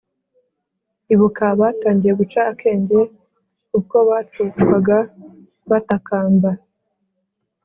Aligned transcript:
Ibuka 1.13 1.41
abatangiye 1.53 2.13
guca 2.19 2.39
akenge 2.51 2.99
Uko 3.79 3.95
bacocwaga 4.09 4.97
batakamba 5.69 6.49